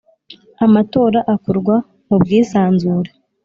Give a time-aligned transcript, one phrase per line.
[0.65, 1.75] Amatora akorwa
[2.07, 3.11] m’ ubwisanzure